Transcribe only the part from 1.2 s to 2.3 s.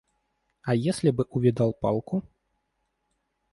увидал палку?